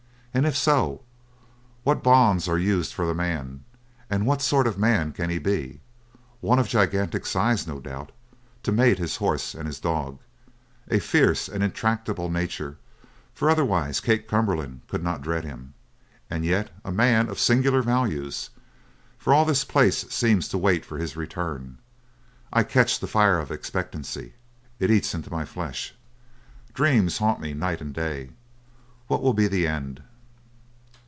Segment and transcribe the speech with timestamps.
[0.33, 1.01] "And, if so,
[1.83, 3.65] what bonds are used for the man?
[4.09, 5.81] And what sort of man can he be?
[6.39, 8.13] One of gigantic size, no doubt,
[8.63, 10.19] to mate his horse and his dog.
[10.89, 12.77] A fierce and intractable nature,
[13.33, 15.73] for otherwise Kate Cumberland could not dread him.
[16.29, 18.51] And yet a man of singular values,
[19.17, 21.77] for all this place seems to wait for his return.
[22.53, 24.35] I catch the fire of expectancy.
[24.79, 25.93] It eats into my flesh.
[26.73, 28.29] Dreams haunt me night and day.
[29.07, 30.03] What will be the end?